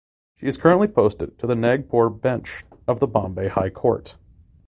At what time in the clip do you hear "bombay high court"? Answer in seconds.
3.07-4.17